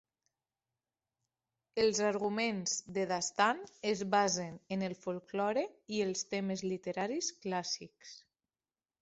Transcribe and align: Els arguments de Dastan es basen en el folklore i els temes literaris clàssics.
Els 1.83 1.99
arguments 2.07 2.73
de 2.95 3.03
Dastan 3.11 3.61
es 3.91 4.01
basen 4.17 4.57
en 4.77 4.87
el 4.89 4.97
folklore 5.05 5.67
i 5.99 6.01
els 6.09 6.25
temes 6.33 6.67
literaris 6.73 7.31
clàssics. 7.47 8.19